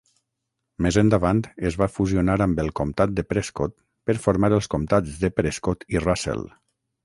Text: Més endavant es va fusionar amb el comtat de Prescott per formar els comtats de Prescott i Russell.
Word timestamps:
Més 0.85 0.95
endavant 1.01 1.41
es 1.69 1.77
va 1.81 1.87
fusionar 1.97 2.39
amb 2.47 2.63
el 2.65 2.73
comtat 2.81 3.15
de 3.19 3.27
Prescott 3.35 3.77
per 4.09 4.19
formar 4.27 4.53
els 4.61 4.73
comtats 4.75 5.23
de 5.25 5.33
Prescott 5.41 5.89
i 5.99 6.07
Russell. 6.09 6.47